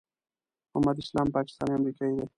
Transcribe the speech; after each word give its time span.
محمد 0.71 0.97
اسلام 1.03 1.27
پاکستانی 1.35 1.73
امریکایی 1.79 2.13
دی. 2.17 2.25